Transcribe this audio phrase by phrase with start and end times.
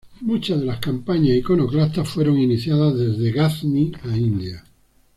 [0.21, 4.63] Muchas de las campañas iconoclastas fueron iniciadas desde Gazni a India.